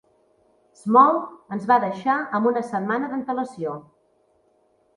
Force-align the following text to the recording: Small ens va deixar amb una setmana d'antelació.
Small 0.79 1.19
ens 1.57 1.67
va 1.73 1.77
deixar 1.85 2.17
amb 2.39 2.51
una 2.55 2.65
setmana 2.73 3.13
d'antelació. 3.15 3.77